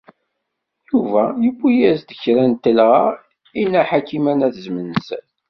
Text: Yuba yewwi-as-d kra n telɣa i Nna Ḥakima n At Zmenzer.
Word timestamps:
Yuba 0.89 1.23
yewwi-as-d 1.43 2.09
kra 2.21 2.43
n 2.51 2.53
telɣa 2.63 3.07
i 3.59 3.61
Nna 3.65 3.81
Ḥakima 3.89 4.33
n 4.33 4.45
At 4.47 4.55
Zmenzer. 4.65 5.25